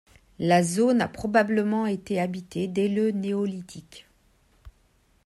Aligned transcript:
La 0.39 0.63
zone 0.63 0.99
a 1.01 1.07
probablement 1.07 1.85
été 1.85 2.19
habitée 2.19 2.67
dès 2.67 2.87
le 2.87 3.11
néolithique. 3.11 4.07